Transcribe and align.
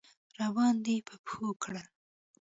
راباندې 0.39 0.95
په 1.07 1.15
پښو 1.25 1.49
کړل. 1.63 1.87